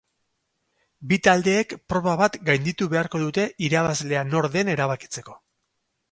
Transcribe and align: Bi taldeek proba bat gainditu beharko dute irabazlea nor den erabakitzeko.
Bi 1.09 1.17
taldeek 1.25 1.73
proba 1.93 2.15
bat 2.21 2.39
gainditu 2.47 2.87
beharko 2.93 3.21
dute 3.25 3.45
irabazlea 3.67 4.23
nor 4.31 4.49
den 4.57 4.73
erabakitzeko. 4.77 5.37